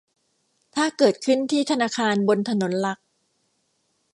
[0.75, 2.99] ถ้าเกิดขึ้นที่ธนาคารบนถนนหลัก